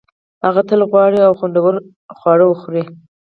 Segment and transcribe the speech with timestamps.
[0.45, 1.73] هغه تل غوره او خوندور
[2.17, 2.83] خواړه خوري